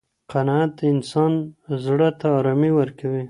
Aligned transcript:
قناعت 0.31 0.71
د 0.79 0.81
انسان 0.93 1.31
زړه 1.83 2.09
ته 2.19 2.27
ارامي 2.39 2.71
ورکوي. 2.79 3.19